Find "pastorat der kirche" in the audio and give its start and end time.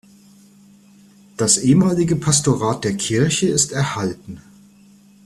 2.15-3.47